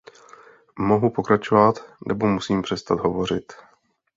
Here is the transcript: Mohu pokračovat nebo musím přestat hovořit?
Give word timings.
Mohu 0.79 1.09
pokračovat 1.09 1.75
nebo 2.07 2.27
musím 2.27 2.61
přestat 2.61 2.99
hovořit? 2.99 3.53